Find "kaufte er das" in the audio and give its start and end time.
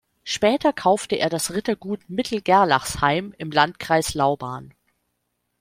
0.73-1.51